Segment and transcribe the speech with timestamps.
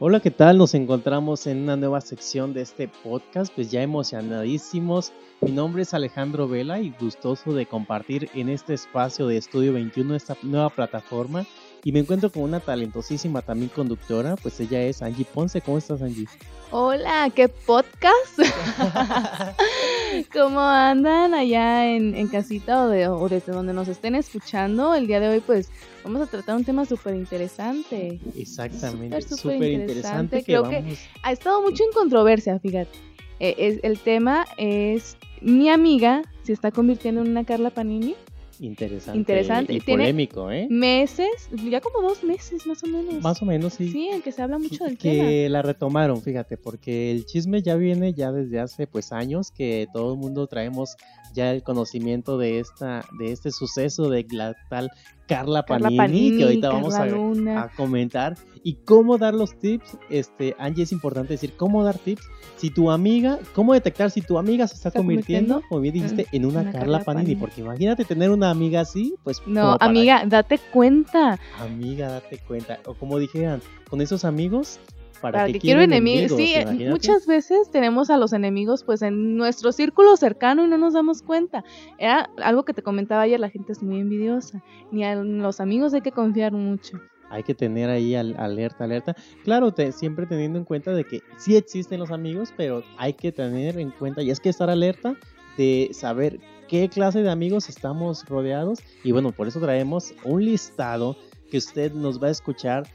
[0.00, 0.58] Hola, ¿qué tal?
[0.58, 5.12] Nos encontramos en una nueva sección de este podcast, pues ya emocionadísimos.
[5.40, 10.14] Mi nombre es Alejandro Vela y gustoso de compartir en este espacio de Estudio 21
[10.14, 11.46] esta nueva plataforma.
[11.84, 15.60] Y me encuentro con una talentosísima también conductora, pues ella es Angie Ponce.
[15.60, 16.26] ¿Cómo estás, Angie?
[16.70, 18.38] Hola, ¿qué podcast?
[20.32, 24.94] ¿Cómo andan allá en, casita o, desde donde nos estén escuchando?
[24.94, 25.70] El día de hoy, pues,
[26.04, 28.20] vamos a tratar un tema súper interesante.
[28.36, 30.42] Exactamente, súper interesante.
[30.42, 32.98] Creo que ha estado mucho en controversia, fíjate.
[33.40, 38.14] Eh, el tema es mi amiga se está convirtiendo en una Carla Panini.
[38.60, 39.18] Interesante.
[39.18, 39.72] Interesante.
[39.74, 40.66] Y polémico, ¿eh?
[40.70, 43.22] Meses, ya como dos meses más o menos.
[43.22, 43.90] Más o menos, sí.
[43.90, 45.28] Sí, en que se habla mucho del tema.
[45.28, 49.86] Que la retomaron, fíjate, porque el chisme ya viene ya desde hace pues años que
[49.92, 50.96] todo el mundo traemos
[51.34, 54.90] ya el conocimiento de esta de este suceso de la tal
[55.28, 58.36] Carla Panini, que ahorita vamos a, comentar.
[58.64, 62.28] Y cómo dar los tips, este, Angie, es importante decir cómo dar tips.
[62.56, 66.44] Si tu amiga, cómo detectar si tu amiga se está, convirtiendo, como bien dijiste, en
[66.44, 69.40] una, Carla, Panini, Porque imagínate tener una amiga así, pues.
[69.46, 71.38] No, amiga, date cuenta.
[71.60, 72.80] Amiga, date cuenta.
[72.86, 74.80] O como dijeran, con esos amigos,
[75.18, 76.36] para, que, quiero enemigos.
[76.36, 76.54] Sí,
[76.88, 81.22] muchas veces tenemos a los enemigos pues en nuestro círculo cercano y no nos damos
[81.22, 81.64] cuenta.
[81.98, 84.62] Era algo que te comentaba ayer, la gente es muy envidiosa.
[84.90, 87.00] Ni a los amigos hay que confiar mucho.
[87.30, 89.14] Hay que tener ahí alerta, alerta.
[89.44, 93.78] Claro, siempre teniendo en cuenta de que sí existen los amigos, pero hay que tener
[93.78, 95.14] en cuenta, y es que estar alerta
[95.58, 98.78] de saber qué clase de amigos estamos rodeados.
[99.04, 101.16] Y bueno, por eso traemos un listado
[101.50, 102.86] que usted nos va a escuchar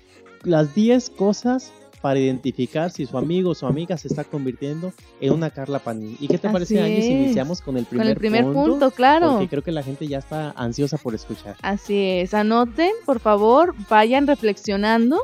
[0.44, 1.72] las 10 cosas
[2.04, 6.18] para identificar si su amigo o su amiga se está convirtiendo en una Carla Panini.
[6.20, 8.92] ¿Y qué te parece, Angie, si iniciamos con el primer, con el primer punto?
[8.92, 9.32] claro.
[9.32, 11.56] Porque creo que la gente ya está ansiosa por escuchar.
[11.62, 15.18] Así es, anoten, por favor, vayan reflexionando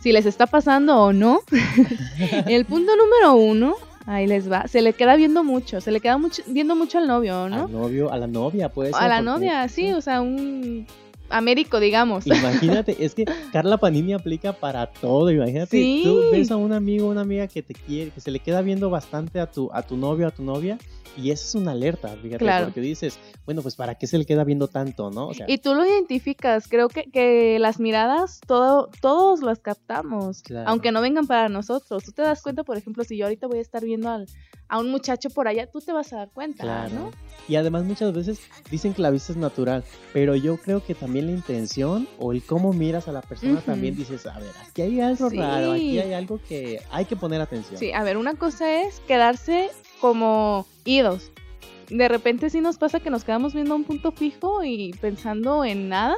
[0.00, 1.42] si les está pasando o no.
[2.46, 4.66] el punto número uno Ahí les va.
[4.66, 7.66] Se le queda viendo mucho, se le queda mucho, viendo mucho al novio, ¿no?
[7.66, 8.94] Al novio, a la novia, pues.
[8.94, 10.86] A la novia, sí, o sea, un
[11.32, 12.26] Américo, digamos.
[12.26, 15.30] Imagínate, es que Carla Panini aplica para todo.
[15.30, 18.62] Imagínate, tú ves a un amigo, una amiga que te quiere, que se le queda
[18.62, 20.78] viendo bastante a tu, a tu novio, a tu novia,
[21.16, 24.44] y esa es una alerta, fíjate, porque dices, bueno, pues para qué se le queda
[24.44, 25.30] viendo tanto, ¿no?
[25.46, 31.00] y tú lo identificas, creo que, que las miradas todo, todos las captamos, aunque no
[31.00, 32.04] vengan para nosotros.
[32.04, 34.26] Tú te das cuenta, por ejemplo, si yo ahorita voy a estar viendo al,
[34.68, 37.10] a un muchacho por allá, tú te vas a dar cuenta, ¿no?
[37.48, 38.40] Y además muchas veces
[38.70, 42.42] dicen que la vista es natural, pero yo creo que también la intención o el
[42.42, 46.12] cómo miras a la persona también dices, a ver, aquí hay algo raro, aquí hay
[46.12, 47.78] algo que hay que poner atención.
[47.78, 49.70] Sí, a ver, una cosa es quedarse
[50.02, 51.30] como idos.
[51.88, 55.88] De repente sí nos pasa que nos quedamos viendo un punto fijo y pensando en
[55.88, 56.16] nada,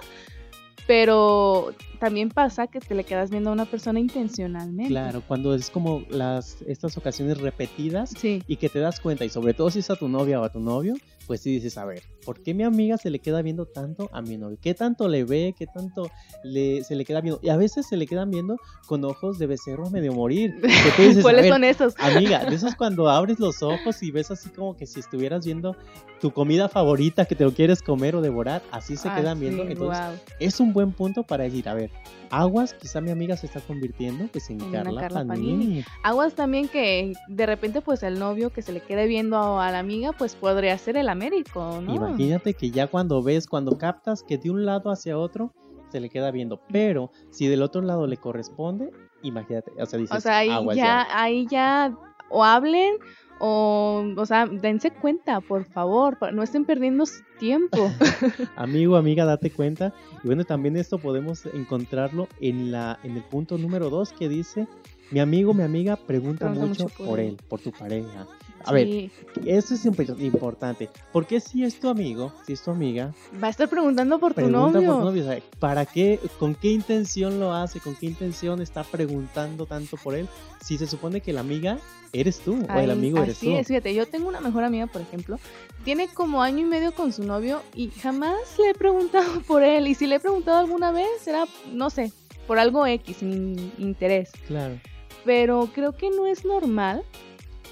[0.87, 4.89] pero también pasa que te le quedas viendo a una persona intencionalmente.
[4.89, 9.53] Claro, cuando es como las estas ocasiones repetidas y que te das cuenta, y sobre
[9.53, 10.95] todo si es a tu novia o a tu novio,
[11.27, 14.23] pues sí dices, a ver, ¿por qué mi amiga se le queda viendo tanto a
[14.23, 14.59] mi novio?
[14.61, 15.55] ¿Qué tanto le ve?
[15.57, 16.11] ¿Qué tanto
[16.43, 17.41] le, se le queda viendo?
[17.43, 20.55] Y a veces se le quedan viendo con ojos de becerro medio morir.
[21.23, 21.95] ¿Cuáles son esos?
[21.99, 25.77] Amiga, de esos cuando abres los ojos y ves así como que si estuvieras viendo
[26.21, 29.65] tu comida favorita que te lo quieres comer o devorar, así se ah, quedan viendo.
[29.65, 31.91] Entonces, es un buen punto para decir, a ver,
[32.31, 35.85] aguas, quizá mi amiga se está convirtiendo pues en, Carla, Panini.
[36.03, 39.79] Aguas también que de repente pues el novio que se le quede viendo a la
[39.79, 42.14] amiga pues podría ser el Américo, ¿no?
[42.15, 45.53] Imagínate que ya cuando ves, cuando captas que de un lado hacia otro
[45.89, 48.91] se le queda viendo, pero si del otro lado le corresponde,
[49.23, 51.97] imagínate, o sea, dices, o sea, ahí ya, ahí ya
[52.31, 52.97] o hablen
[53.39, 57.05] o, o sea, dense cuenta, por favor, no estén perdiendo
[57.39, 57.91] tiempo.
[58.57, 59.93] Amigo, amiga, date cuenta.
[60.23, 64.69] Y bueno, también esto podemos encontrarlo en, la, en el punto número dos que dice,
[65.11, 68.27] mi amigo, mi amiga pregunta mucho, por, él, por tu pareja.
[68.65, 69.11] A ver,
[69.45, 70.89] eso es importante.
[71.13, 73.15] Porque si es tu amigo, si es tu amiga.
[73.43, 75.13] Va a estar preguntando por tu novio.
[75.59, 76.19] ¿Para qué?
[76.39, 77.81] ¿Con qué intención lo hace?
[77.81, 80.29] ¿Con qué intención está preguntando tanto por él?
[80.61, 81.79] Si se supone que la amiga
[82.13, 83.55] eres tú o el amigo eres tú.
[83.55, 85.39] Es, fíjate, yo tengo una mejor amiga, por ejemplo,
[85.85, 89.89] tiene como año y medio con su novio y jamás le he preguntado por él.
[89.89, 92.13] Y si le he preguntado alguna vez, será, no sé,
[92.47, 94.31] por algo X, sin interés.
[94.47, 94.79] Claro.
[95.25, 97.03] Pero creo que no es normal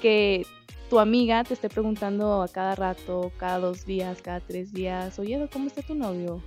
[0.00, 0.47] que
[0.93, 5.49] tu amiga te esté preguntando a cada rato, cada dos días, cada tres días, oye,
[5.50, 6.43] ¿cómo está tu novio?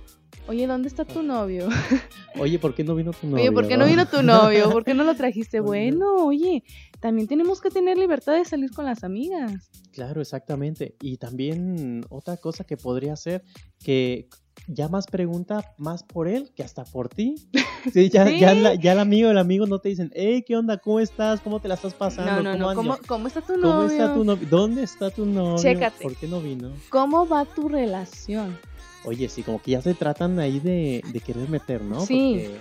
[0.46, 1.66] Oye, ¿dónde está tu novio?
[2.38, 3.42] Oye, ¿por qué no vino tu novio?
[3.42, 4.70] Oye, ¿por qué no vino tu novio?
[4.70, 5.58] ¿Por qué no lo trajiste?
[5.72, 6.62] Bueno, oye,
[7.00, 9.68] también tenemos que tener libertad de salir con las amigas.
[9.90, 10.94] Claro, exactamente.
[11.00, 13.42] Y también otra cosa que podría ser
[13.80, 14.28] que
[14.68, 17.36] ya más pregunta más por él que hasta por ti.
[17.92, 18.40] Sí, ya, Sí.
[18.40, 20.76] Ya, la- ya el amigo el amigo no te dicen, hey, ¿qué onda?
[20.78, 21.40] ¿Cómo estás?
[21.40, 22.42] ¿Cómo te la estás pasando?
[22.42, 22.74] No, no, ¿Cómo no.
[22.96, 23.88] ¿Cómo, cómo está tu ¿Cómo novio?
[23.90, 24.48] está tu novio?
[24.50, 25.62] ¿Dónde está tu novio?
[25.62, 26.02] Chécate.
[26.02, 26.72] ¿Por qué no vino?
[26.90, 28.58] ¿Cómo va tu relación?
[29.04, 32.00] Oye, sí, como que ya se tratan ahí de, de querer meter, ¿no?
[32.00, 32.40] Sí.
[32.48, 32.56] Porque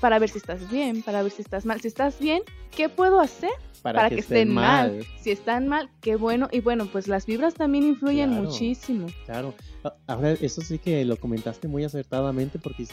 [0.00, 1.80] para ver si estás bien, para ver si estás mal.
[1.80, 2.42] Si estás bien,
[2.76, 3.50] ¿qué puedo hacer
[3.82, 5.04] para, para, que, estén mal?
[5.20, 6.48] Si están mal, qué bueno.
[6.50, 8.44] Y bueno, pues las vibras también influyen Claro.
[8.44, 9.06] muchísimo.
[9.26, 9.54] Claro.
[9.84, 12.86] A- Ahora, eso sí que lo comentaste muy acertadamente porque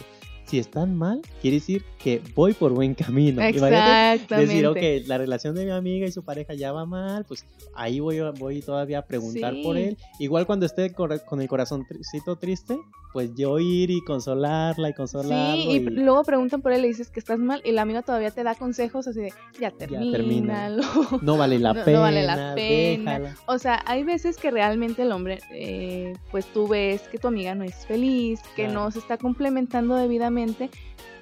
[0.46, 3.42] si están mal, quiere decir que voy por buen camino.
[3.42, 4.36] Exactamente.
[4.36, 7.46] Decir, ok, la relación de mi amiga y su pareja ya va mal, pues
[7.76, 9.64] ahí voy, voy todavía a preguntar Sí.
[9.64, 9.98] por él.
[10.20, 12.78] Igual cuando esté con el corazoncito triste,
[13.12, 15.56] pues yo ir y consolarla y consolarlo.
[15.56, 18.02] Sí, y y- luego preguntan por él y dices que estás mal y la amiga
[18.02, 20.12] todavía te da consejos así de, ya termina.
[20.18, 20.84] termínalo.
[21.22, 22.00] No vale la No- no pena.
[22.02, 23.12] vale la pena.
[23.14, 23.36] déjala.
[23.48, 27.56] O sea, hay veces que realmente el hombre, eh, pues tú ves que tu amiga
[27.56, 28.74] no es feliz, que Claro.
[28.86, 30.70] no se está complementando debidamente, nuevamente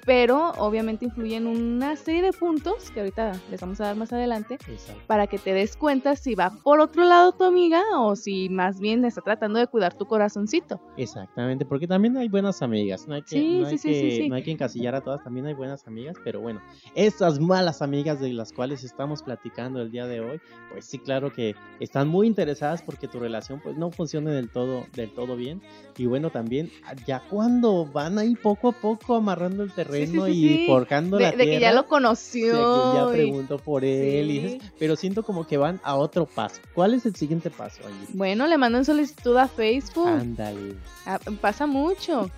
[0.04, 4.58] pero obviamente influyen una serie de puntos que ahorita les vamos a dar más adelante
[4.68, 5.02] Exacto.
[5.06, 8.80] para que te des cuenta si va por otro lado tu amiga o si más
[8.80, 10.80] bien está tratando de cuidar tu corazoncito.
[10.96, 14.00] Exactamente, porque también hay buenas amigas, no hay que, Sí, no hay sí, sí, sí,
[14.08, 14.28] que- sí.
[14.28, 16.60] no hay que encasillar a todas, también hay buenas amigas, pero bueno,
[16.94, 20.40] esas malas amigas de las cuales estamos platicando el día de hoy,
[20.70, 24.86] pues sí, claro que están muy interesadas porque tu relación pues no funcione del todo,
[24.94, 25.60] del todo bien,
[25.96, 26.70] y bueno, también
[27.06, 30.64] ya cuando van ahí poco a poco amarrando el terreno sí, y sí.
[30.66, 31.50] forjando De, la de tierra.
[31.52, 32.52] que ya lo de conoció.
[32.92, 36.60] que ya preguntó por él, y dices, pero siento como que van a otro paso.
[36.74, 37.80] ¿Cuál es el siguiente paso?
[38.12, 40.08] Bueno, le mandan solicitud a Facebook.
[40.08, 40.74] Ándale.
[41.06, 42.30] Ah, pasa mucho.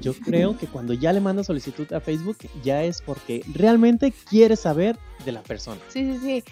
[0.00, 4.56] Yo creo que cuando ya le manda solicitud a Facebook ya es porque realmente quiere
[4.56, 5.80] saber de la persona.
[5.88, 6.44] Sí, sí, sí.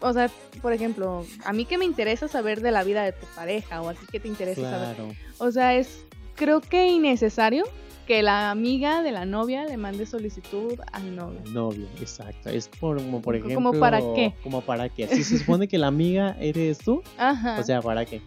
[0.00, 0.28] O sea,
[0.60, 3.88] por ejemplo, a mí que me interesa saber de la vida de tu pareja o
[3.88, 4.96] a ti que te interesa saber.
[4.96, 5.12] Claro.
[5.38, 6.04] O sea, es
[6.34, 7.64] creo que innecesario
[8.10, 11.40] que la amiga de la novia le mande solicitud al novio.
[11.52, 12.48] Novio, exacto.
[12.48, 13.78] Es por, como por ¿Como ejemplo.
[13.78, 14.34] para qué?
[14.42, 15.06] Como para qué.
[15.06, 17.60] Si se supone que la amiga eres tú, Ajá.
[17.60, 18.20] o sea, ¿para qué?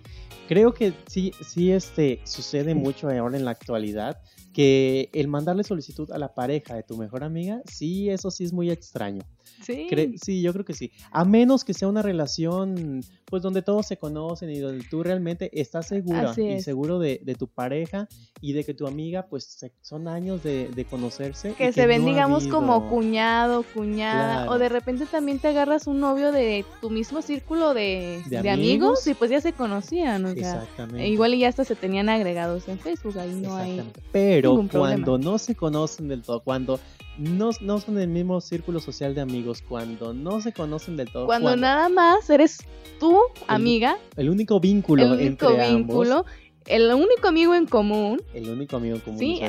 [0.47, 4.21] Creo que sí, sí, este, sucede mucho ahora en la actualidad
[4.53, 8.53] que el mandarle solicitud a la pareja de tu mejor amiga, sí, eso sí es
[8.53, 9.21] muy extraño.
[9.61, 9.87] sí.
[9.89, 10.91] Cre- sí, yo creo que sí.
[11.11, 15.49] A menos que sea una relación, pues donde todos se conocen y donde tú realmente
[15.59, 16.63] estás segura Así y es.
[16.63, 18.07] seguro de, de tu pareja
[18.41, 21.51] y de que tu amiga, pues se- son años de, de conocerse.
[21.51, 24.51] y que se ven, no digamos, como cuñado, cuñada, Claro.
[24.51, 28.53] o de repente también te agarras un novio de tu mismo círculo de, ¿De amigos?
[28.53, 31.07] amigos y pues ya se conocían, o sea, Exactamente.
[31.07, 33.71] igual y ya hasta se tenían agregados en Facebook, ahí no hay...
[33.71, 34.01] Exactamente.
[34.43, 36.79] Pero cuando no se conocen del todo, cuando
[37.17, 41.25] no, no son del mismo círculo social de amigos, cuando no se conocen del todo,
[41.25, 42.57] Cuando nada más eres
[42.99, 43.17] tú,
[43.47, 46.31] amiga, el único vínculo el único entre vínculo, ambos,
[46.65, 49.19] el único amigo en común, el único amigo común.
[49.19, 49.39] sí,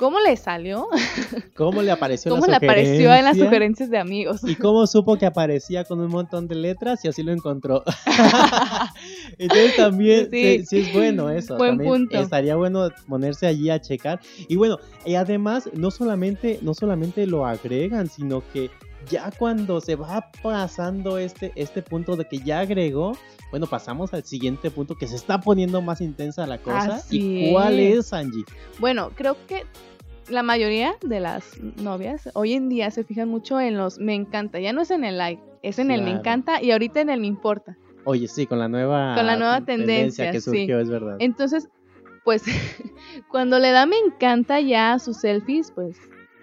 [0.00, 0.88] ¿cómo le salió?
[1.54, 3.44] ¿Cómo le apareció ¿Cómo la le apareció en las sugerencia?
[3.44, 4.40] sugerencias de amigos?
[4.44, 7.84] ¿Y cómo supo que aparecía con un montón de letras y así lo encontró?
[9.38, 10.60] Entonces también Sí.
[10.60, 11.58] sí, sí es bueno eso.
[11.58, 12.18] Buen punto.
[12.18, 14.20] Estaría bueno ponerse allí a checar.
[14.48, 18.70] Y bueno, y además no solamente, no solamente lo agregan, sino que
[19.10, 23.12] ya cuando se va pasando este, este punto de que ya agregó,
[23.50, 26.96] bueno, pasamos al siguiente punto que se está poniendo más intensa la cosa.
[26.96, 28.44] Así ¿Y cuál es, Angie?
[28.78, 29.64] Bueno, creo que
[30.30, 34.58] la mayoría de las novias hoy en día se fijan mucho en los me encanta,
[34.60, 37.20] ya no es en el like, es en el me encanta y ahorita en el
[37.20, 37.76] me importa.
[38.04, 40.44] Oye, sí, con la nueva, Con la nueva tendencia, que sí.
[40.44, 41.16] surgió, es verdad.
[41.18, 41.68] Entonces,
[42.24, 42.42] pues
[43.28, 45.98] cuando le da me encanta ya a sus selfies, pues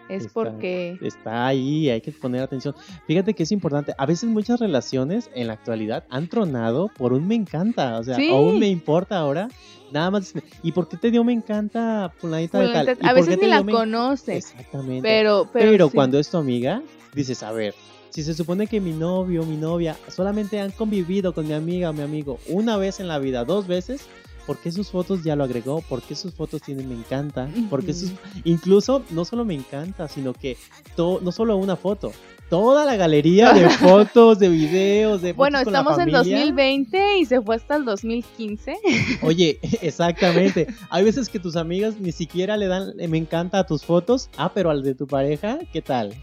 [0.09, 2.75] es Está- porque está ahí, hay que poner atención.
[3.07, 3.93] Fíjate que es importante.
[3.97, 8.15] A veces muchas relaciones en la actualidad han tronado por un me encanta, o sea,
[8.15, 8.29] Sí.
[8.31, 9.49] o un me importa ahora.
[9.91, 10.33] Nada más.
[10.63, 12.85] ¿Y por qué te dio me encanta fulanita de tal?
[12.87, 15.01] fulanita- ¿Y a veces ni la me- conoces, Exactamente.
[15.07, 15.95] pero pero, Pero sí.
[15.95, 16.81] cuando es tu amiga,
[17.13, 17.73] dices, a ver,
[18.09, 21.89] si se supone que mi novio o mi novia solamente han convivido con mi amiga
[21.91, 24.01] o mi amigo una vez en la vida, dos veces,
[24.47, 25.81] ¿por qué sus fotos ya lo agregó?
[25.81, 27.47] ¿Por qué sus fotos tienen me encanta?
[27.69, 28.11] ¿Por qué sus...
[28.45, 30.57] Incluso no solo me encanta, sino que
[30.95, 32.11] to- no solo una foto,
[32.49, 36.37] toda la galería de fotos, de videos, de fotos Bueno, con la estamos en familia.
[36.39, 38.73] 2020 y se fue hasta el 2015.
[39.21, 40.67] Oye, exactamente.
[40.89, 44.29] Hay veces que tus amigas ni siquiera le dan me encanta a tus fotos.
[44.37, 46.13] Ah, pero al de tu pareja, ¿qué tal?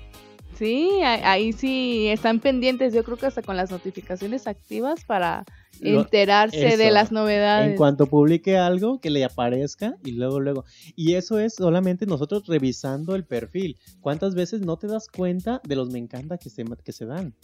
[0.56, 5.44] Sí, ahí sí están pendientes, yo creo que hasta con las notificaciones activas para
[5.80, 7.70] enterarse de las novedades.
[7.70, 10.64] En cuanto publique algo, que le aparezca y luego, luego.
[10.96, 13.76] Y eso es solamente nosotros revisando el perfil.
[14.00, 17.34] ¿Cuántas veces no te das cuenta de los me encanta que se, que se dan?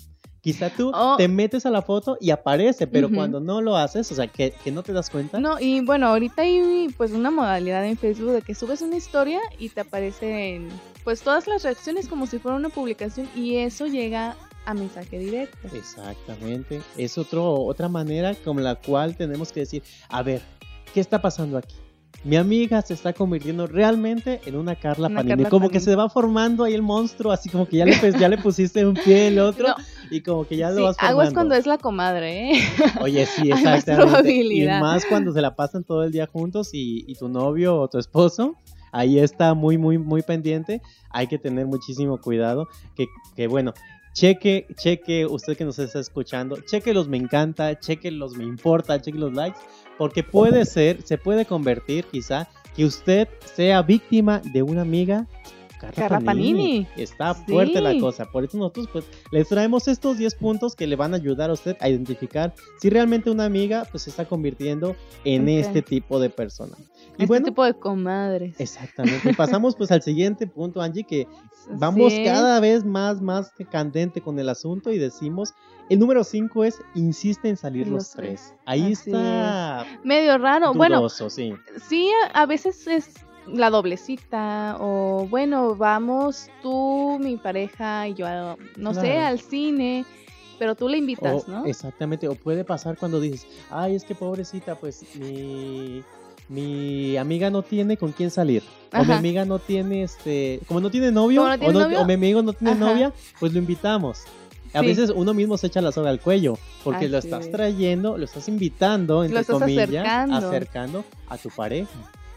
[0.41, 1.17] Quizá tú Oh.
[1.19, 4.55] te metes a la foto y aparece, pero cuando no lo haces, o sea, que,
[4.65, 5.39] que no te das cuenta.
[5.39, 9.41] No, y bueno, ahorita hay pues una modalidad en Facebook de que subes una historia
[9.59, 10.69] y te aparecen
[11.05, 15.57] pues todas las reacciones como si fuera una publicación y eso llega a mensaje directo.
[15.75, 16.81] Exactamente.
[16.97, 20.43] Es otro, otra manera con la cual tenemos que decir, a ver,
[20.93, 21.75] ¿qué está pasando aquí?
[22.23, 25.37] Mi amiga se está convirtiendo realmente en una Carla Una Panini.
[25.45, 28.19] Carla como que se va formando ahí el monstruo, así como que ya le, pues,
[28.19, 29.75] ya le pusiste un pie el otro No.
[30.11, 31.21] y como que ya Sí, lo vas formando.
[31.23, 32.61] aguas cuando es la comadre, ¿eh?
[33.01, 34.33] Oye, sí, Hay más exactamente.
[34.55, 37.89] Y más cuando se la pasan todo el día juntos y, y tu novio o
[37.89, 38.55] tu esposo
[38.93, 40.81] ahí está muy, muy, muy pendiente.
[41.11, 42.69] Hay que tener muchísimo cuidado.
[42.97, 43.07] Que,
[43.37, 43.73] que bueno,
[44.15, 49.01] cheque, cheque, usted que nos está escuchando, cheque los me encanta, cheque los me importa,
[49.01, 49.59] cheque los likes,
[49.99, 55.27] porque puede ser, se puede convertir quizá que usted sea víctima de una amiga.
[55.81, 56.87] Carla Carla Panini.
[56.97, 57.43] Está Sí.
[57.49, 58.27] fuerte la cosa.
[58.27, 61.55] Por eso nosotros pues les traemos estos 10 puntos que le van a ayudar a
[61.55, 64.95] usted a identificar si realmente una amiga pues se está convirtiendo
[65.25, 65.49] en Ok.
[65.49, 66.77] este tipo de persona.
[67.19, 68.59] Y este bueno, tipo de comadres.
[68.59, 69.35] exactamente.
[69.35, 71.27] Pasamos pues al siguiente punto, Angie, que
[71.79, 72.25] vamos Sí.
[72.25, 75.53] cada vez más, más candente con el asunto y decimos,
[75.89, 78.41] el número 5 es, insiste en salir los, Los tres.
[78.49, 78.55] tres.
[78.65, 80.73] Ahí Así está Medio raro.
[80.73, 81.53] Bueno, sí.
[81.89, 83.13] sí, a, veces es
[83.47, 88.27] la doble cita o bueno, vamos tú, mi pareja y yo,
[88.77, 90.05] no sé, al cine,
[90.59, 91.67] pero tú le invitas, O- ¿no?
[91.67, 96.05] Exactamente, o puede pasar cuando dices, ay, es que pobrecita, pues mi,
[96.51, 98.63] mi amiga no tiene con quién salir.
[98.93, 99.19] O mi Ajá.
[99.19, 102.05] amiga no tiene, este, como no tiene novio, Como no tiene o, no- novio, o
[102.05, 102.81] mi amigo no tiene ajá.
[102.93, 104.25] novia, pues lo invitamos.
[104.75, 107.51] A veces uno mismo se echa la soga al cuello, porque lo estás es.
[107.53, 110.37] trayendo, lo estás invitando, entre estás comillas, acercando.
[110.37, 111.89] acercando a tu pareja.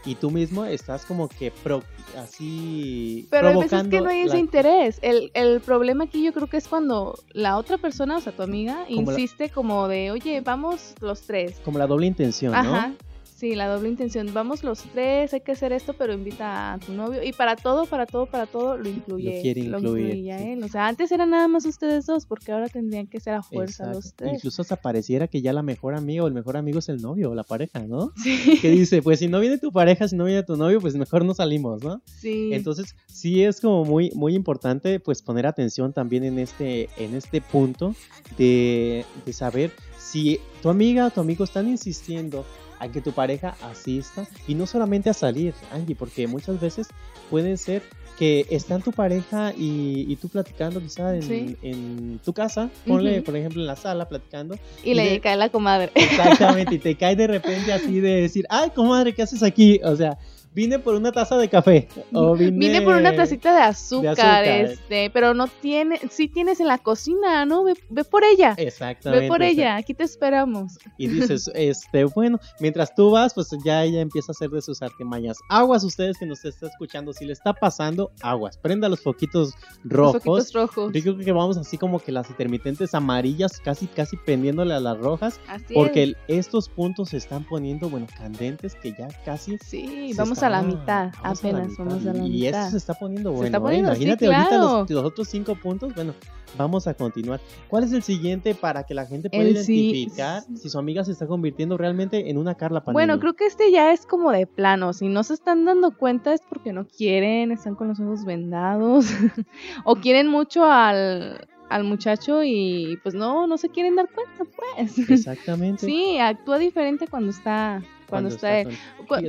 [0.06, 1.82] Y tú mismo estás como que pro-
[2.18, 4.98] así Pero hay veces provocando que no hay ese la- interés.
[5.02, 8.42] El, el problema aquí yo creo que es cuando la otra persona, o sea, tu
[8.42, 11.56] amiga, Como la- insiste como de, oye, vamos los tres.
[11.64, 12.94] como la doble intención, ¿no?
[13.34, 14.32] Sí, la doble intención.
[14.32, 17.20] Vamos los tres, hay que hacer esto, pero invita a tu novio.
[17.22, 19.36] Y para todo, para todo, para todo, lo incluye.
[19.36, 20.48] Lo quiere incluir, incluye a sí.
[20.50, 20.62] él.
[20.62, 23.84] O sea, antes eran nada más ustedes dos, porque ahora tendrían que ser a fuerza
[23.84, 23.98] Exacto.
[23.98, 24.34] los tres.
[24.34, 27.32] Incluso hasta pareciera que ya la mejor amiga o el mejor amigo es el novio
[27.32, 28.12] o la pareja, ¿no?
[28.22, 28.58] Sí.
[28.62, 31.24] Que dice, pues si no viene tu pareja, si no viene tu novio, pues mejor
[31.24, 32.00] no salimos, ¿no?
[32.06, 32.50] sí.
[32.52, 37.40] Entonces, sí es como muy, muy importante, pues poner atención también en este, en este
[37.40, 37.94] punto
[38.38, 42.44] de, de saber si tu amiga o tu amigo están insistiendo
[42.78, 46.88] a que tu pareja asista y no solamente a salir, Angie, porque muchas veces
[47.30, 47.82] pueden ser
[48.18, 51.56] que están tu pareja y, y tú platicando quizá en, Sí.
[51.62, 53.24] en tu casa, ponle Ujú.
[53.24, 55.90] por ejemplo en la sala platicando y le de- cae la comadre.
[55.96, 59.80] Exactamente, y te cae de repente así de decir, ay, comadre, ¿qué haces aquí?
[59.82, 60.16] O sea,
[60.54, 61.88] vine por una taza de café.
[62.12, 62.56] O vine...
[62.56, 64.44] Vine por una tacita de azúcar, azúcar.
[64.44, 67.64] este, pero no tiene, sí tienes en la cocina, ¿no?
[67.64, 68.54] Ve, ve por ella.
[68.56, 69.24] Exactamente.
[69.24, 70.78] Ve por ella, aquí te esperamos.
[70.96, 74.80] Y dices, este, bueno, mientras tú vas, pues ya ella empieza a hacer de sus
[74.82, 75.38] artimañas.
[75.48, 78.56] Aguas ustedes que nos está escuchando, si le está pasando, aguas.
[78.58, 80.22] Prenda los foquitos Los rojos.
[80.26, 80.92] ojitos rojos.
[80.92, 84.98] Yo creo que vamos así como que las intermitentes amarillas, casi, casi prendiéndole a las
[84.98, 85.40] rojas.
[85.48, 86.16] Así Porque es.
[86.28, 91.12] estos puntos se están poniendo, bueno, candentes que ya casi Sí, vamos a la mitad,
[91.22, 92.58] vamos a la apenas mitad, vamos a la y mitad.
[92.60, 93.68] esto se está poniendo Se bueno.
[93.68, 93.74] ¿eh?
[93.74, 95.94] sí, Imagínate ahorita los, los otros cinco puntos.
[95.94, 96.14] Bueno,
[96.56, 97.40] vamos a continuar.
[97.68, 101.04] ¿Cuál es el siguiente para que la gente pueda El sí- identificar si su amiga
[101.04, 102.94] se está convirtiendo realmente en una Carla Panini?
[102.94, 104.92] Bueno, creo que este ya es como de plano.
[104.92, 109.06] Si no se están dando cuenta es porque no quieren, están con los ojos vendados
[109.84, 114.44] o quieren mucho al, al muchacho y pues no, no se quieren dar cuenta,
[114.76, 114.98] pues.
[115.10, 115.84] Exactamente.
[115.86, 118.62] Sí, actúa diferente cuando está cuando, está,
[119.08, 119.24] con-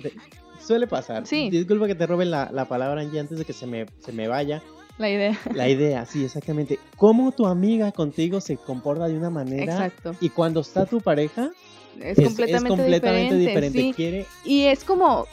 [0.66, 1.26] suele pasar.
[1.28, 1.50] Sí.
[1.50, 4.28] Disculpa que te robe la, la palabra, Angie, antes de que se me, se me
[4.28, 4.62] vaya.
[4.98, 5.38] la idea.
[5.54, 6.80] La idea, sí, exactamente.
[6.98, 10.16] Cómo tu amiga contigo se comporta de una manera Exacto.
[10.22, 11.52] y cuando está tu pareja
[12.00, 13.80] Es, completamente, completamente diferente.
[13.80, 13.94] sí.
[13.96, 15.28] Quiere Y es como,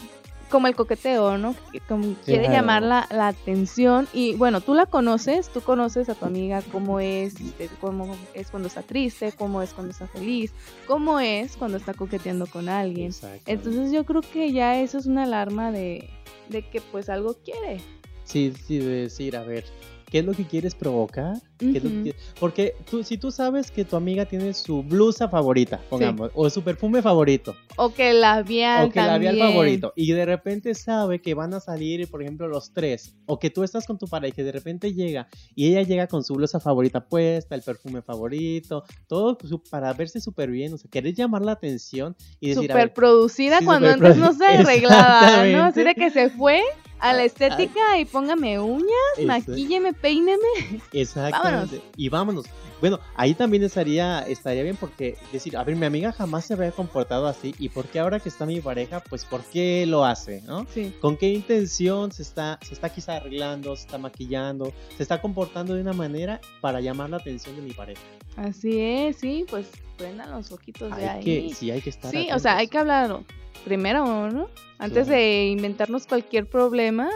[0.53, 1.57] como el coqueteo, ¿no?
[1.89, 2.53] Como quiere Claro.
[2.53, 4.07] llamar la, la atención.
[4.13, 8.51] Y bueno, tú la conoces, tú conoces a tu amiga, cómo es, este, cómo es
[8.51, 10.53] cuando está triste, cómo es cuando está feliz,
[10.87, 13.13] cómo es cuando está coqueteando con alguien.
[13.47, 16.09] Entonces yo creo que ya eso es una alarma de,
[16.49, 17.81] de que pues algo quiere.
[18.25, 19.65] Sí, sí, de decir, a ver,
[20.13, 21.37] ¿qué es lo que quieres provocar?
[21.59, 22.03] ¿Qué es lo que Ujú.
[22.03, 26.51] quieres- Porque tú, si tú sabes que tu amiga tiene su blusa favorita, pongamos, o
[26.51, 30.75] su perfume favorito, O que el labial o que el labial favorito, y de repente
[30.75, 34.07] sabe que van a salir, por ejemplo, los tres, o que tú estás con tu
[34.07, 38.03] pareja y de repente llega, y ella llega con su blusa favorita puesta, el perfume
[38.03, 39.39] favorito, todo
[39.71, 42.93] para verse súper bien, o sea, querer llamar la atención y decir, a Super ver,
[42.95, 45.65] producida Sí, cuando antes no se arreglaba, ¿no?
[45.65, 46.61] Así de que se fue
[47.03, 48.87] a la Ah, estética y póngame uñas,
[49.19, 49.27] Eso.
[49.27, 50.39] maquílleme, peíneme.
[50.93, 51.81] Exactamente.
[51.97, 52.47] Y vámonos.
[52.81, 56.73] Bueno, ahí también estaría, estaría bien porque decir, a ver, mi amiga jamás se había
[56.73, 60.43] comportado así y por qué ahora que está mi pareja, pues por qué lo hace,
[60.43, 60.67] ¿no?
[60.75, 60.93] Sí.
[61.01, 65.75] ¿Con qué intención se está, se está quizá arreglando, se está maquillando, se está comportando
[65.75, 68.01] de una manera para llamar la atención de mi pareja?
[68.37, 69.67] Así es, sí, pues
[69.97, 71.25] prendan los ojitos de Hay ahí.
[71.49, 73.21] que, sí, hay que estar Sí, o sea, hay que hablar
[73.65, 74.49] primero, ¿no?
[74.79, 77.09] Antes de inventarnos cualquier problema.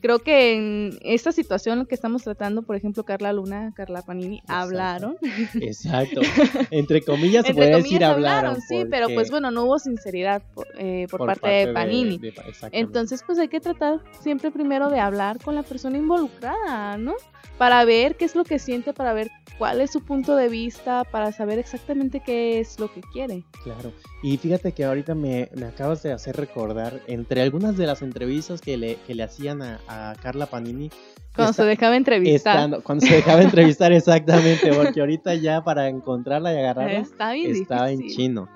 [0.00, 4.54] Creo que en esta situación que estamos tratando, por ejemplo, Carla Luna, Carla Panini, Exacto.
[4.62, 5.16] hablaron.
[5.60, 6.22] Exacto.
[6.70, 8.36] Entre comillas se Entre podría comillas decir hablaron.
[8.46, 12.16] hablaron, sí, pero pues bueno, no hubo sinceridad por, eh, por parte, de Panini.
[12.16, 12.32] de-.
[12.72, 17.12] Entonces, pues hay que tratar siempre primero de hablar con la persona involucrada, ¿no?
[17.58, 21.04] Para ver qué es lo que siente, para ver cuál es su punto de vista,
[21.04, 23.44] para saber exactamente qué es lo que quiere.
[23.62, 23.92] Claro.
[24.22, 28.60] Y fíjate que ahorita me, me acabas de hacer recordar, entre algunas de las entrevistas
[28.62, 30.90] que le, que le hacían a, a Carla Panini,
[31.36, 32.56] Cuando se dejaba entrevistar.
[32.56, 37.52] estando- cuando se dejaba entrevistar exactamente, porque ahorita ya para encontrarla y agarrarla Está bien
[37.52, 38.48] estaba en chino.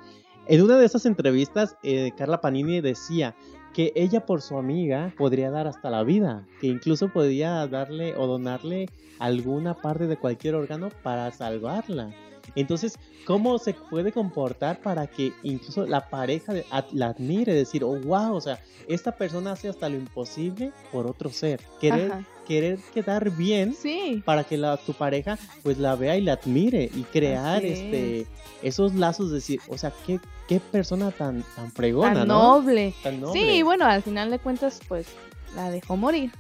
[0.47, 3.35] En una de esas entrevistas, eh, Carla Panini decía
[3.75, 8.27] que ella por su amiga podría dar hasta la vida, que incluso podía darle o
[8.27, 8.89] donarle
[9.19, 12.15] alguna parte de cualquier órgano para salvarla.
[12.57, 16.53] Entonces, ¿cómo se puede comportar para que incluso la pareja
[16.93, 17.55] la admire?
[17.55, 21.61] Decir, oh, wow, o sea, esta persona hace hasta lo imposible por otro ser.
[21.81, 22.25] Querer, Ajá.
[22.47, 26.91] querer quedar bien Sí, para que la, tu pareja pues la vea y la admire
[26.95, 28.29] y crear Así este es.
[28.63, 32.61] esos lazos de decir, o sea, qué, qué persona tan, tan fregona, tan ¿no?
[32.61, 32.95] noble.
[33.03, 33.41] Tan noble.
[33.41, 35.07] Sí, bueno, al final de cuentas, pues
[35.55, 36.33] la dejó morir.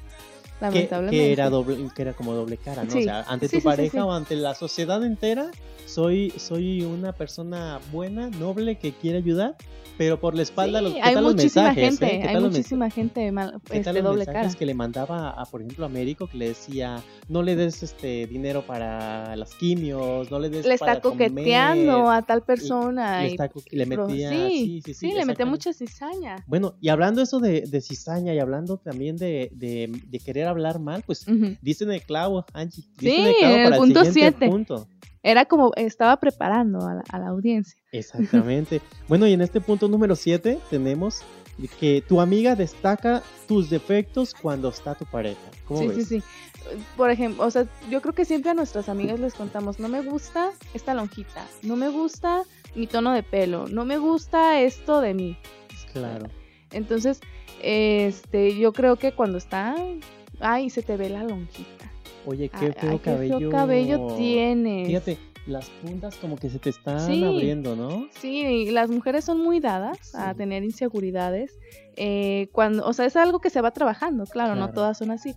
[0.58, 1.16] Que, Lamentablemente.
[1.18, 2.90] que era doble, que era como doble cara, ¿no?
[2.90, 3.00] Sí.
[3.00, 5.50] O sea, ante Sí, tu sí, pareja o ante la sociedad entera,
[5.84, 9.56] soy, soy una persona buena, noble, que quiere ayudar,
[9.96, 11.98] pero por la espalda, los, ¿qué hay tal los muchísima mensajes?
[12.00, 12.20] gente, eh?
[12.20, 14.52] ¿Qué hay tal los muchísima gente mal, ¿Qué este, tal los doble cara.
[14.58, 18.26] que le mandaba a, por ejemplo, a Américo que le decía, no le des este
[18.26, 23.22] dinero para las quimios, no le des Le para está coqueteando comer", a tal persona.
[23.22, 25.44] le, y está le metía, sí, sí, sí, sí, le exactamente.
[25.44, 26.42] mucha cizaña.
[26.48, 30.78] Bueno, y hablando eso de, de cizaña y hablando también de, de, de querer hablar
[30.80, 31.56] mal, pues Ujú.
[31.62, 32.84] dicen el clavo, Angie.
[32.98, 34.48] Sí, el clavo el punto el siguiente siete.
[34.50, 34.88] punto.
[35.22, 37.78] Era como, estaba preparando a la, a la audiencia.
[37.92, 38.80] Exactamente.
[39.08, 41.22] bueno, y en este punto número 7 tenemos
[41.80, 45.40] que tu amiga destaca tus defectos cuando está tu pareja.
[45.66, 45.96] ¿Cómo Sí, ves?
[46.08, 46.22] sí, sí.
[46.96, 50.02] Por ejemplo, o sea, yo creo que siempre a nuestras amigas les contamos, no me
[50.02, 52.42] gusta esta lonjita, no me gusta
[52.74, 55.36] mi tono de pelo, no me gusta esto de mí.
[55.92, 56.26] Claro.
[56.72, 57.20] Entonces,
[57.62, 59.76] este, yo creo que cuando está,
[60.40, 61.90] ay, se te ve la lonjita.
[62.26, 63.38] Oye, qué feo ay, cabello.
[63.38, 64.86] qué feo cabello tienes.
[64.88, 67.22] Fíjate, las puntas como que se te están Sí.
[67.22, 68.08] abriendo, ¿no?
[68.18, 71.58] Sí, las mujeres son muy dadas a tener inseguridades.
[71.96, 75.36] eh, cuando, o sea, es algo que se va trabajando, claro, no todas son así.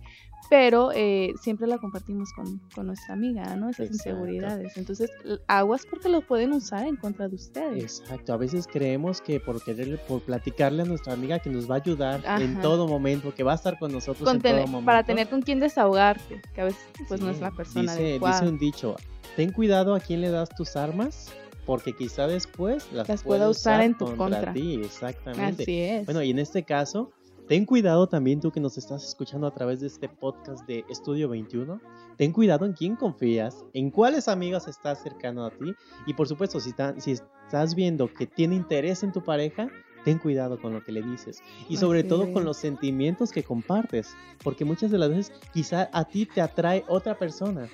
[0.50, 3.68] Pero eh, siempre la compartimos con, con nuestra amiga, ¿no?
[3.68, 4.10] Esas Exacto.
[4.10, 4.76] inseguridades.
[4.78, 5.10] Entonces,
[5.46, 8.00] aguas porque lo pueden usar en contra de ustedes.
[8.00, 11.74] Exacto, a veces creemos que por quererle, por platicarle a nuestra amiga que nos va
[11.74, 14.86] a ayudar en todo momento, que va a estar con nosotros Con en todo momento.
[14.86, 18.40] para tener con quién desahogarte, que a veces pues no es la persona dice, adecuada.
[18.40, 18.96] dice un dicho,
[19.36, 21.30] ten cuidado a quién le das tus armas,
[21.66, 24.52] porque quizá después las, Las pueda usar en tu contra, contra.
[24.54, 25.64] ti, exactamente.
[25.64, 26.06] Así es.
[26.06, 27.12] Bueno, y en este caso,
[27.48, 31.30] ten cuidado también tú que nos estás escuchando a través de este podcast de Estudio
[31.30, 31.80] 21.
[32.18, 35.74] Ten cuidado en quién confías, en cuáles amigas estás cercano a ti.
[36.06, 36.74] Y por supuesto, si,
[37.10, 39.70] estás viendo que tiene interés en tu pareja,
[40.04, 41.40] ten cuidado con lo que le dices.
[41.70, 42.32] Y sobre Así todo es.
[42.34, 44.14] con los sentimientos que compartes.
[44.44, 47.66] Porque muchas de las veces quizá a ti te atrae otra persona.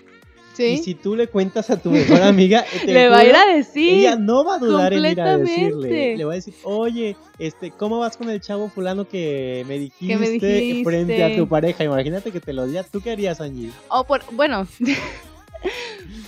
[0.54, 3.34] Sí, Y si tú le cuentas a tu mejor amiga, te le va a ir
[3.34, 3.98] a decir.
[4.00, 6.16] ella no va a dudar en ir a decirle.
[6.16, 10.16] Le va a decir, oye, este, ¿cómo vas con el chavo fulano que me dijiste,
[10.16, 10.82] me dijiste.
[10.84, 11.84] frente a tu pareja?
[11.84, 12.84] Imagínate que te lo diga.
[12.84, 13.70] ¿Tú qué harías, Angie?
[13.88, 14.66] O por, bueno,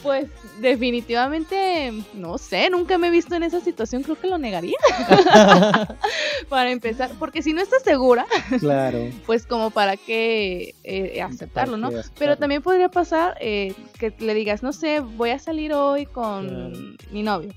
[0.03, 0.29] pues
[0.61, 4.77] definitivamente, no sé, nunca me he visto en esa situación, creo que lo negaría
[6.49, 8.27] para empezar, porque si no estás segura,
[8.61, 9.09] claro.
[9.27, 11.91] pues como para qué eh, aceptarlo, ¿no?
[12.19, 16.47] Pero también podría pasar eh, que le digas, no sé, voy a salir hoy con
[16.47, 16.97] Claro.
[17.11, 17.53] mi novio.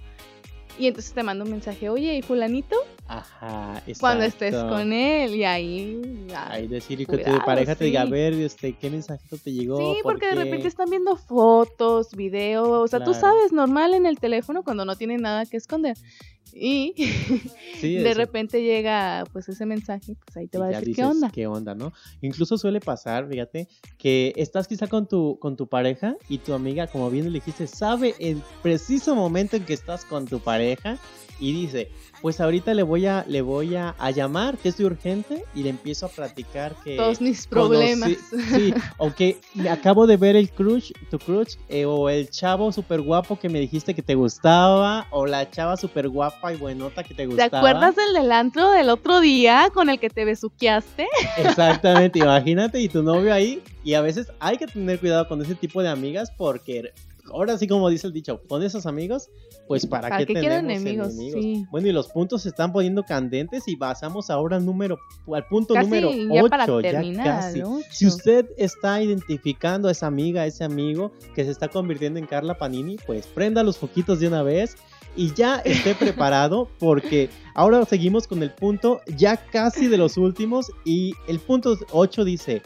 [0.77, 2.77] Y entonces te mando un mensaje, oye, ¿y fulanito?
[3.11, 4.75] Ajá, Cuando estés exacto.
[4.75, 5.33] con él.
[5.35, 6.27] Y ahí...
[6.35, 9.51] ah, Ahí decir y que tu pareja te diga, a ver, este, ¿qué mensajito te
[9.51, 9.77] llegó?
[9.79, 10.43] Sí, ¿Por porque de qué?".
[10.43, 14.95] repente están viendo fotos, videos, o sea, tú sabes, normal en el teléfono cuando no
[14.95, 15.97] tienen nada que esconder.
[16.53, 16.93] Y
[17.79, 21.31] Sí, de repente llega pues ese mensaje, pues ahí te va a decir qué onda.
[21.31, 21.93] ¿Qué onda, no?
[22.21, 23.67] Incluso suele pasar, fíjate,
[23.97, 27.65] que estás quizá con tu, con tu pareja y tu amiga, como bien le dijiste,
[27.65, 30.97] sabe el preciso momento en que estás con tu pareja
[31.39, 31.89] y dice,
[32.21, 35.63] pues ahorita le voy a, le voy a, a llamar, que es de urgente, y
[35.63, 36.97] le empiezo a platicar que...
[36.97, 38.09] Todos mis problemas.
[38.09, 42.29] conocí- sí, o que me acabo de ver el crush, tu crush, eh, o el
[42.29, 46.57] chavo súper guapo que me dijiste que te gustaba, o la chava súper guapa y
[46.57, 47.57] buenota que te ¿Te gustaba.
[47.59, 51.07] acuerdas del del antro del otro día con el que te besuqueaste?
[51.37, 53.61] Exactamente, imagínate y tu novio ahí.
[53.83, 56.91] Y a veces hay que tener cuidado con ese tipo de amigas porque
[57.31, 59.29] ahora sí como dice el dicho, con esos amigos,
[59.67, 61.13] pues para, ¿Para qué, qué tenemos enemigos?
[61.13, 61.41] enemigos.
[61.41, 61.65] Sí.
[61.71, 64.97] Bueno, y los puntos se están poniendo candentes y pasamos ahora al número
[65.33, 67.59] al punto Casi número ya para 8, ya casi.
[67.59, 67.79] ¿no?
[67.89, 72.25] Si usted está identificando a esa amiga, a ese amigo que se está convirtiendo en
[72.25, 74.75] Carla Panini, pues prenda los foquitos de una vez
[75.15, 80.71] y ya esté preparado porque ahora seguimos con el punto ya casi de los últimos
[80.85, 82.61] y el punto 8 dice,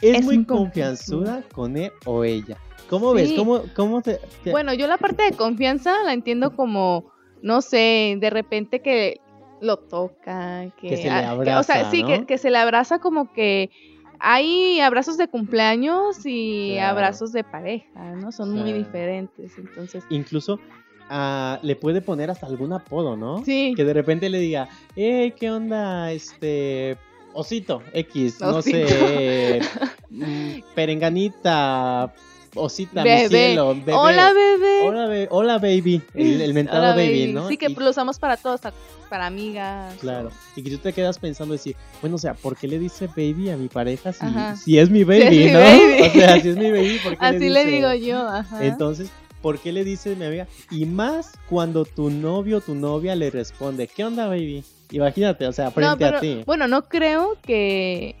[0.00, 2.58] es, Es muy muy confianzuda con él o ella.
[2.92, 3.30] ¿Cómo ves?
[3.30, 3.36] Sí.
[3.36, 8.18] ¿Cómo, cómo te, te- Bueno, yo la parte de confianza la entiendo como, no sé,
[8.20, 9.18] de repente que
[9.62, 12.08] lo toca, que, Que se le ah, o abraza, sea, sí, ¿no?
[12.08, 13.70] que, que se le abraza como que
[14.18, 16.90] hay abrazos de cumpleaños y Claro.
[16.98, 18.30] abrazos de pareja, ¿no?
[18.30, 20.60] Son muy diferentes, entonces, incluso
[21.08, 23.42] ah, le puede poner hasta algún apodo, ¿no?
[23.42, 26.12] sí, que de repente le diga, eh, ¿qué onda?
[26.12, 26.98] Este,
[27.32, 29.60] osito, X, no sé,
[30.10, 32.12] mm, perenganita,
[32.54, 33.28] osita, mi Bebé.
[33.28, 33.92] cielo, bebé.
[33.94, 34.80] hola bebé.
[34.84, 37.48] Hola, be- hola, baby, el, el mentado Hola, baby, ¿no?
[37.48, 38.60] Sí, que Y- lo usamos para todos,
[39.08, 39.94] para amigas.
[40.00, 43.06] Claro, y que tú te quedas pensando decir, bueno, o sea, ¿por qué le dice
[43.06, 44.24] baby a mi pareja si,
[44.62, 45.60] si es mi baby, mi ¿no?
[45.60, 46.02] baby.
[46.02, 47.76] O sea, si es mi baby, ¿por qué Así le dice?
[47.76, 48.64] digo yo, ajá.
[48.64, 49.10] Entonces,
[49.40, 50.46] ¿por qué le dice mi amiga?
[50.70, 54.64] Y más cuando tu novio o tu novia le responde, ¿qué onda, baby?
[54.90, 56.42] Imagínate, o sea, frente No, pero, a ti.
[56.44, 58.14] Bueno, no creo que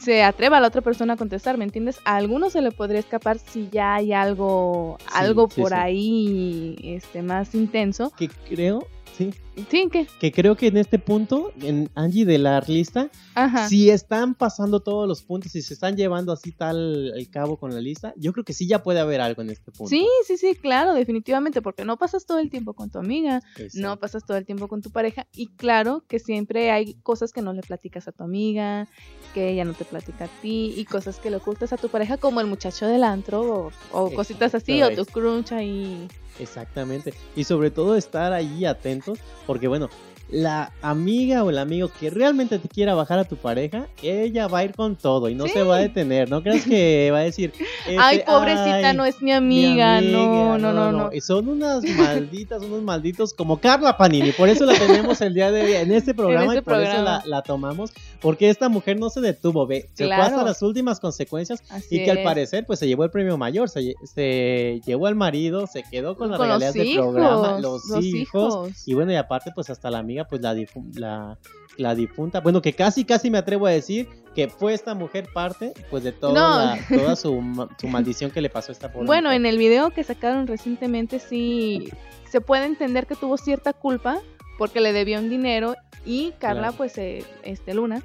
[0.00, 2.00] se atreva a la otra persona a contestar, ¿me entiendes?
[2.04, 5.76] A algunos se le podría escapar si ya hay algo, Sí, algo sí, por sí.
[5.76, 8.12] ahí este, más intenso.
[8.16, 8.86] Que creo,
[9.16, 9.30] sí,
[9.70, 10.06] Sí, ¿qué?
[10.18, 13.68] que creo que en este punto, en Angie de la lista, Ajá.
[13.68, 17.74] si están pasando todos los puntos y se están llevando así tal el cabo con
[17.74, 19.88] la lista, yo creo que sí ya puede haber algo en este punto.
[19.90, 23.86] Sí, sí, sí, claro, definitivamente, porque no pasas todo el tiempo con tu amiga, Exacto.
[23.86, 27.42] no pasas todo el tiempo con tu pareja y claro que siempre hay cosas que
[27.42, 28.88] no le platicas a tu amiga,
[29.34, 32.16] que ella no te platica a ti y cosas que le ocultas a tu pareja
[32.16, 36.08] como el muchacho del antro o, o cositas así o tu crunch ahí.
[36.38, 37.14] Exactamente.
[37.36, 39.88] Y sobre todo estar ahí atentos, porque bueno,
[40.32, 44.60] la amiga o el amigo que realmente te quiera bajar a tu pareja, ella va
[44.60, 45.52] a ir con todo y no Sí.
[45.52, 46.30] se va a detener.
[46.30, 47.52] No creas que va a decir,
[47.98, 51.10] Ay, este, pobrecita, "Ay, no es mi mi amiga, no, amiga", no, no, no.
[51.12, 54.32] Y son unas malditas, unos malditos como Carla Panini.
[54.32, 56.92] Por eso la tenemos el día de hoy en este programa este y por eso
[56.92, 57.22] programa.
[57.24, 57.92] la, la tomamos.
[58.20, 59.82] Porque esta mujer no se detuvo, ve.
[59.92, 60.22] Se fue Claro.
[60.24, 63.68] hasta las últimas consecuencias Así y que al parecer pues se llevó el premio mayor,
[63.68, 68.04] se, se llevó al marido, se quedó con las Con regalías del programa, los, los
[68.04, 68.88] hijos, hijos.
[68.88, 71.38] y bueno, y aparte pues hasta la amiga pues la, difu- la,
[71.76, 75.72] la difunta, bueno que casi casi me atrevo a decir que fue esta mujer parte
[75.90, 76.58] pues de toda, No.
[76.64, 77.42] la- toda su,
[77.80, 79.40] su maldición que le pasó a esta pobre Bueno, mujer.
[79.40, 81.88] en el video que sacaron recientemente sí
[82.30, 84.18] se puede entender que tuvo cierta culpa
[84.58, 86.76] porque le debió un dinero y Carla, Claro.
[86.76, 88.02] pues, eh, este Luna,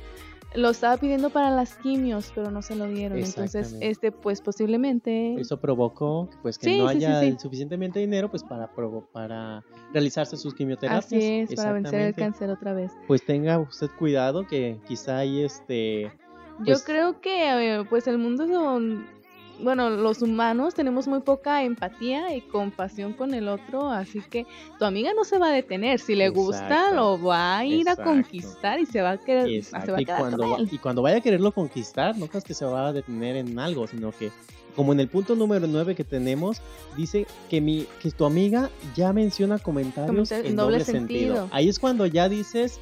[0.55, 3.17] lo estaba pidiendo para las quimios, pero no se lo dieron.
[3.19, 5.35] Entonces, este, pues, posiblemente...
[5.39, 7.35] Eso provocó pues que Sí, no sí, haya sí.
[7.37, 8.71] suficientemente dinero pues para
[9.11, 11.05] para realizarse sus quimioterapias.
[11.05, 12.91] Así es, para vencer el cáncer otra vez.
[13.07, 16.11] Pues tenga usted cuidado que quizá ahí este
[16.59, 19.05] Yo Pues- creo que, eh, pues, el mundo son...
[19.59, 24.45] Bueno, los humanos tenemos muy poca empatía y compasión con el otro, así que
[24.77, 25.99] tu amiga no se va a detener.
[25.99, 28.01] Si le gusta, lo va a ir Exacto.
[28.03, 30.69] a conquistar y se va a se va a y quedar cuando, con va- él.
[30.71, 33.87] y cuando vaya a quererlo conquistar, no creas que se va a detener en algo,
[33.87, 34.31] sino que,
[34.75, 36.61] como en el punto número 9 que tenemos,
[36.95, 41.35] dice que, mi, que tu amiga ya menciona comentarios en en doble, doble sentido.
[41.35, 41.49] sentido.
[41.51, 42.79] Ahí es cuando ya dices,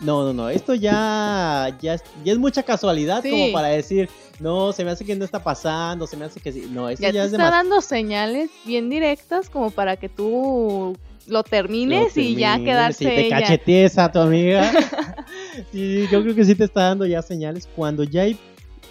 [0.00, 3.30] no, no, no, esto ya, ya, es, ya es mucha casualidad Sí.
[3.30, 4.08] como para decir,
[4.38, 6.68] no, se me hace que no está pasando, se me hace que sí.
[6.70, 10.96] No, esto Ya ya, te es está dando señales bien directas como para que tú
[11.26, 13.40] lo termines y ya quedarse te ella.
[13.40, 14.70] cachetees a tu amiga.
[15.72, 18.38] sí, yo creo que sí te está dando ya señales cuando ya hay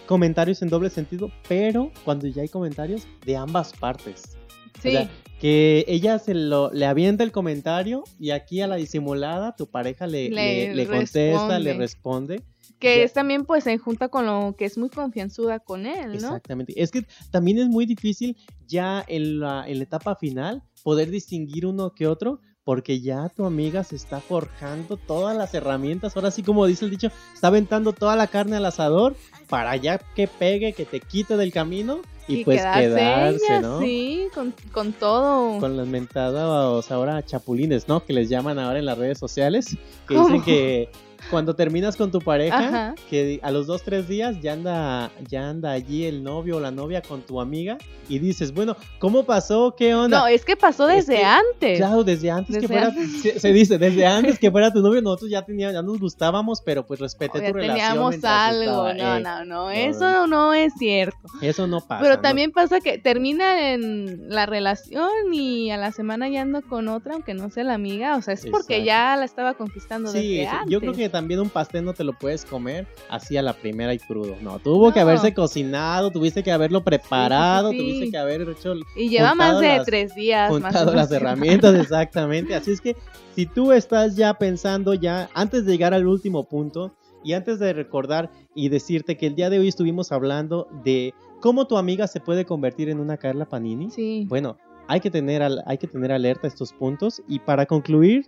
[0.06, 4.38] comentarios en doble sentido, pero cuando ya hay comentarios de ambas partes.
[4.82, 8.76] Sí, O sea, que ella se lo, le avienta el comentario y aquí a la
[8.76, 12.42] disimulada tu pareja le, Le le, le contesta, le responde.
[12.80, 16.08] que ya- es también pues se junta con lo que es muy confianzuda con él,
[16.12, 16.14] ¿no?
[16.16, 16.74] Exactamente.
[16.82, 18.36] Es que también es muy difícil
[18.68, 22.42] ya en la, en la etapa final poder distinguir uno que otro.
[22.66, 26.16] Porque ya tu amiga se está forjando todas las herramientas.
[26.16, 29.16] Ahora sí, como dice el dicho, está aventando toda la carne al asador
[29.48, 33.82] para ya que pegue, que te quite del camino y, pues quedarse, ¿no?
[33.82, 35.60] Sí, con, con todo.
[35.60, 38.06] Con las mentadas ahora chapulines, ¿no?
[38.06, 39.76] Que les llaman ahora en las redes sociales,
[40.08, 40.90] que dicen que
[41.30, 45.72] cuando terminas con tu pareja, que a los dos, tres días ya anda, ya anda
[45.72, 47.78] allí el novio o la novia con tu amiga
[48.08, 49.76] y dices, bueno, ¿cómo pasó?
[49.78, 50.20] ¿Qué onda?
[50.20, 51.78] No, es que pasó desde antes.
[51.78, 55.44] Claro, desde antes que fuera, Se, dice, desde antes que fuera tu novio, nosotros ya
[55.44, 57.78] teníamos, ya nos gustábamos, pero pues respeté tu relación.
[57.78, 61.18] Teníamos algo, no, no, no, eso no es cierto.
[61.42, 62.02] Eso no pasa.
[62.02, 66.88] Pero también pasa que termina en la relación y a la semana ya ando con
[66.88, 70.48] otra, aunque no sea la amiga, o sea, es porque ya la estaba conquistando desde
[70.48, 70.72] antes.
[70.72, 73.94] Yo creo que también un pastel no te lo puedes comer así a la primera
[73.94, 74.36] y crudo.
[74.42, 78.74] No, tuvo que haberse cocinado, tuviste que haberlo preparado, tuviste que haber hecho.
[78.96, 80.50] Y lleva más de tres días.
[80.50, 82.56] Juntado las herramientas, exactamente.
[82.56, 82.96] Así es que
[83.36, 87.74] si tú estás ya pensando, ya antes de llegar al último punto, y antes de
[87.74, 92.20] recordar y decirte que el día de hoy estuvimos hablando de cómo tu amiga se
[92.20, 93.90] puede convertir en una Carla Panini.
[93.92, 94.26] Sí.
[94.30, 97.22] Bueno, hay que tener, hay que tener alerta a estos puntos.
[97.28, 98.26] Y para concluir,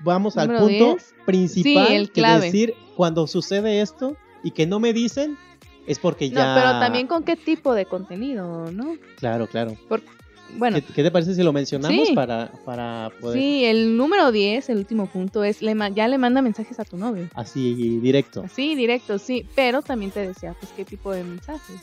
[0.00, 5.36] vamos al punto principal, el que decir cuando sucede esto y que no me dicen
[5.86, 6.54] es porque ya.
[6.54, 8.96] No, pero también con qué tipo de contenido, ¿no?
[9.16, 9.76] Claro, claro.
[10.56, 10.78] bueno.
[10.94, 13.38] ¿Qué, te parece si lo mencionamos para, para poder.
[13.38, 16.96] Sí, el número 10, el último punto, es le, ya le manda mensajes a tu
[16.96, 17.28] novio.
[17.34, 18.44] Así, directo.
[18.54, 19.46] Sí, directo, sí.
[19.54, 21.76] Pero también te decía, pues, qué tipo de mensajes.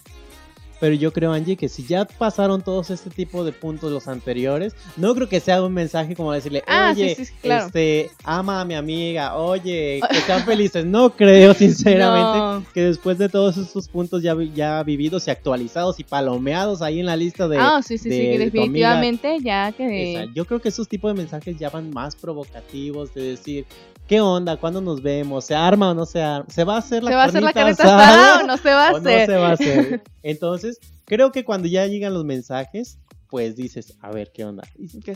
[0.83, 4.75] Pero yo creo, Angie, que si ya pasaron todos este tipo de puntos los anteriores,
[4.97, 9.37] no creo que sea un mensaje como decirle, ah, oye, este, ama a mi amiga,
[9.37, 10.83] oye, que sean felices.
[10.85, 16.03] No creo, sinceramente, que después de todos estos puntos ya, ya vividos y actualizados y
[16.03, 17.59] palomeados ahí en la lista de.
[17.59, 20.27] Ah, sí, sí, sí, definitivamente ya que.
[20.35, 23.65] Yo creo que esos tipos de mensajes ya van más provocativos de decir,
[24.07, 24.57] ¿Qué onda?
[24.57, 25.45] ¿Cuándo nos vemos?
[25.45, 26.45] ¿Se arma o no se arma?
[26.49, 28.87] ¿Se va a hacer la ¿Se va a hacer la asada o no se va
[28.87, 29.29] a hacer?
[29.29, 30.03] No se va a hacer.
[30.23, 34.63] Entonces, creo que cuando ya llegan los mensajes, pues dices, a ver, ¿qué onda?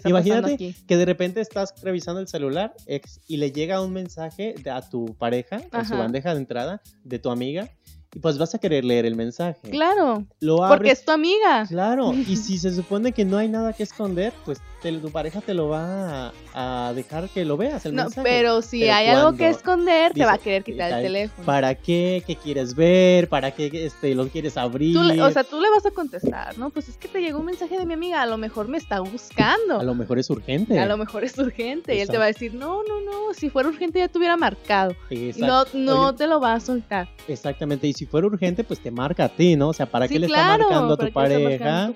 [0.05, 2.73] Imagínate que de repente estás revisando el celular
[3.27, 7.29] y le llega un mensaje a tu pareja, a su bandeja de entrada, de tu
[7.29, 7.69] amiga,
[8.15, 9.69] y pues vas a querer leer el mensaje.
[9.69, 10.25] Claro.
[10.67, 11.65] porque es tu amiga.
[11.67, 12.13] Claro.
[12.13, 15.69] Y si se supone que no hay nada que esconder, pues tu pareja te lo
[15.69, 20.25] va a, dejar que lo veas el no, Pero si hay algo que esconder, te
[20.25, 21.45] va a querer quitar el teléfono.
[21.45, 22.23] ¿Para qué?
[22.25, 23.27] ¿Qué quieres ver?
[23.29, 24.97] ¿Para qué este, lo quieres abrir?
[24.97, 26.69] o sea, tú le vas a contestar, ¿no?
[26.69, 28.99] Pues es que te llegó un mensaje de mi amiga, a lo mejor me está
[28.99, 29.79] buscando.
[29.79, 30.79] A lo mejor es urgente.
[30.79, 31.95] A lo mejor es urgente.
[31.95, 34.37] Y él te va a decir, no, no, no, si fuera urgente ya te hubiera
[34.37, 34.95] marcado.
[35.37, 37.09] no, no te lo va a soltar.
[37.27, 37.87] Exactamente.
[37.87, 39.69] Y si fuera urgente, pues te marca a ti, ¿no?
[39.69, 41.91] O sea, ¿para qué le está marcando a tu pareja?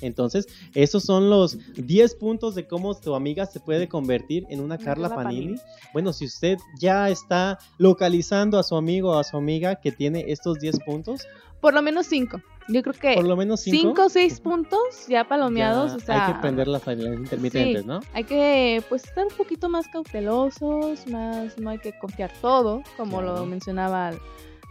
[0.00, 4.78] Entonces, esos son los 10 puntos de cómo tu amiga se puede convertir en una
[4.78, 5.56] Carla, Panini.
[5.92, 10.24] Bueno, si usted ya está localizando a su amigo o a su amiga que tiene
[10.28, 11.26] estos 10 puntos.
[11.60, 12.40] Por lo menos 5.
[12.68, 15.92] Yo creo que por lo menos 5 o 6 puntos ya palomeados.
[15.92, 18.00] o sea, hay que prender las intermitentes, ¿no?
[18.12, 23.22] Hay que pues estar un poquito más cautelosos, más no hay que confiar todo, como
[23.22, 24.18] lo mencionaba al,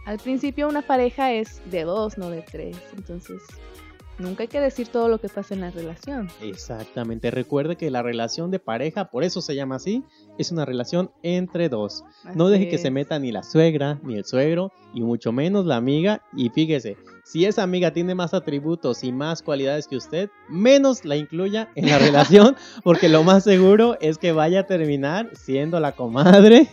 [0.04, 0.68] al principio.
[0.68, 2.76] Una pareja es de dos, no de tres.
[2.96, 3.42] Entonces,
[4.18, 6.28] Nunca hay que decir todo lo que pasa en la relación.
[6.40, 7.30] Exactamente.
[7.30, 10.04] Recuerde que la relación de pareja, por eso se llama así,
[10.38, 12.02] es una relación entre dos.
[12.34, 15.76] no deje que se meta ni la suegra, ni el suegro, y mucho menos la
[15.76, 16.22] amiga.
[16.34, 21.16] Y fíjese, si esa amiga tiene más atributos y más cualidades que usted, menos la
[21.16, 25.92] incluya en la relación, porque lo más seguro es que vaya a terminar siendo la
[25.92, 26.68] comadre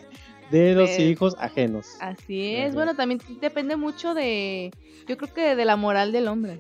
[0.49, 1.87] de los hijos ajenos.
[1.99, 2.75] Así es.
[2.75, 4.71] Bueno, también depende mucho de,
[5.07, 6.59] yo creo que de la moral del hombre.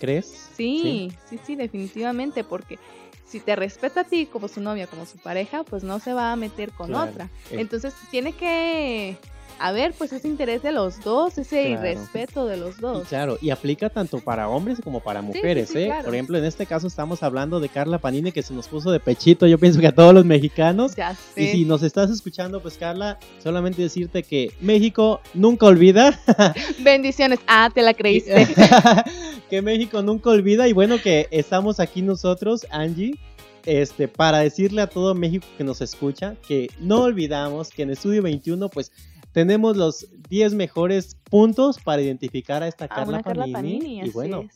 [0.00, 0.50] ¿Crees?
[0.56, 2.78] Sí, sí, sí, definitivamente, porque
[3.26, 6.32] si te respeta a ti como su novia, como su pareja, pues no se va
[6.32, 7.30] a meter con otra.
[7.50, 9.16] Entonces tiene que
[9.58, 13.08] a ver, pues ese interés de los dos, ese respeto de los dos.
[13.08, 15.92] claro, y aplica tanto para hombres como para mujeres, ¿eh?
[16.04, 19.00] Por ejemplo, en este caso estamos hablando de Carla Panini que se nos puso de
[19.00, 20.94] pechito, yo pienso que a todos los mexicanos.
[20.96, 21.42] Ya sé.
[21.42, 26.18] Y si nos estás escuchando, pues Carla, solamente decirte que México nunca olvida.
[26.80, 27.38] Bendiciones.
[27.46, 28.48] Ah, te la creíste.
[29.50, 33.18] que México nunca olvida y bueno que estamos aquí nosotros, Angie
[33.66, 38.22] este, para decirle a todo México que nos escucha que no olvidamos que en Estudio
[38.22, 38.92] 21 pues
[39.34, 44.48] tenemos los 10 mejores puntos para identificar a esta Carla, Panini, Y bueno,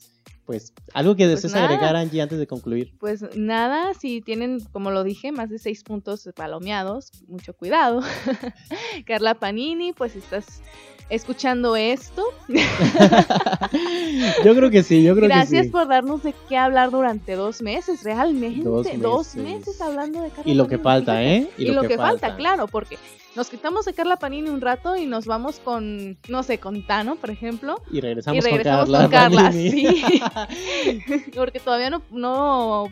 [0.49, 2.95] pues algo que pues desees agregar, Angie, antes de concluir.
[2.99, 8.01] Pues nada, si tienen, como lo dije, más de 6 puntos palomeados, mucho cuidado.
[9.05, 10.63] Carla Panini, pues estás
[11.11, 12.25] escuchando esto.
[14.43, 15.71] Yo creo que sí, yo creo Gracias que sí.
[15.71, 18.63] por darnos de qué hablar durante dos meses, realmente.
[18.63, 19.81] Dos Dos meses.
[19.81, 21.23] hablando de Carla Y lo que falta.
[21.23, 21.49] ¿eh?
[21.57, 22.37] Y, lo, que, falta.
[22.37, 22.99] claro, porque
[23.37, 27.17] nos quitamos de Carla Panini un rato y nos vamos con, no sé, con Tano,
[27.17, 27.81] por ejemplo.
[27.91, 29.43] Y regresamos, y regresamos con Carla.
[29.43, 29.87] con Carla, sí.
[31.35, 32.89] porque todavía no, no,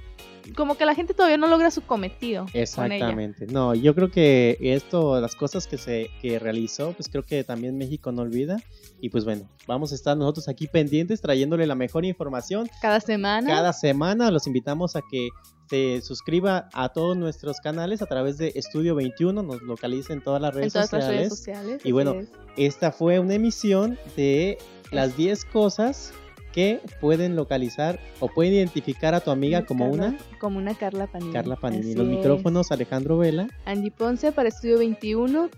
[0.54, 2.44] como que la gente todavía no logra su cometido.
[2.44, 2.62] Con ella.
[2.62, 3.46] Exactamente.
[3.46, 7.76] No, yo creo que esto, las cosas que se que realizó, pues creo que también
[7.76, 8.58] México no olvida.
[9.00, 13.48] Y pues bueno, vamos a estar nosotros aquí pendientes trayéndole la mejor información Cada semana.
[13.48, 14.30] cada semana.
[14.30, 15.28] Los invitamos a que
[15.68, 20.40] se suscriba a todos nuestros canales a través de Estudio 21, nos localiza en todas
[20.40, 21.18] las en redes todas las sociales.
[21.18, 21.82] redes sociales.
[21.84, 22.28] Y bueno, es.
[22.56, 24.58] Esta fue una emisión de
[24.92, 26.12] las 10 cosas
[26.56, 30.16] que pueden localizar o pueden identificar a tu amiga como una.
[30.40, 31.30] Como una Carla Panini.
[31.30, 31.94] Carla Panini.
[31.94, 33.46] Los micrófonos Alejandro Vela.
[33.66, 35.50] Andy Ponce para Estudio 21.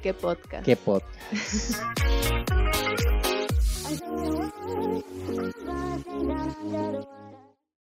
[0.00, 0.64] ¿Qué podcast?
[0.64, 1.82] ¿Qué podcast?